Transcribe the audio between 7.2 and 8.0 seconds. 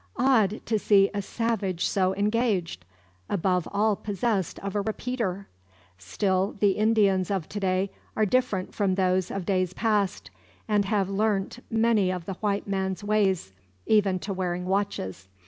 of to day